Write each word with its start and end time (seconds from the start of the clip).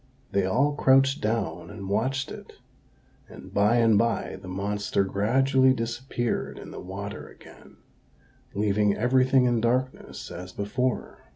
They 0.31 0.47
all 0.47 0.73
crouched 0.73 1.21
down 1.21 1.69
and 1.69 1.87
watched 1.87 2.31
it; 2.31 2.53
and 3.29 3.53
by 3.53 3.75
and 3.75 3.99
by 3.99 4.35
the 4.41 4.47
monster 4.47 5.03
gradually 5.03 5.73
disappeared 5.75 6.57
in 6.57 6.71
the 6.71 6.79
water 6.79 7.27
again, 7.27 7.77
leaving 8.55 8.95
everything 8.97 9.45
in 9.45 9.61
darkness 9.61 10.31
as 10.31 10.53
before. 10.53 11.19